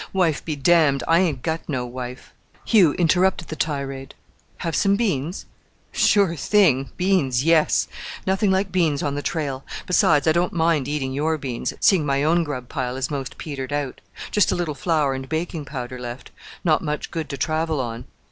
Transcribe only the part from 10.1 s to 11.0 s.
I don't mind